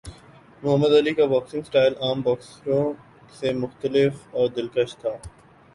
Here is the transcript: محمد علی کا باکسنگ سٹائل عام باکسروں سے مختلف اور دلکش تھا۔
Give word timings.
محمد 0.63 0.93
علی 0.99 1.13
کا 1.13 1.25
باکسنگ 1.25 1.61
سٹائل 1.61 1.93
عام 2.01 2.21
باکسروں 2.21 2.83
سے 3.39 3.53
مختلف 3.53 4.13
اور 4.31 4.47
دلکش 4.49 4.97
تھا۔ 4.97 5.15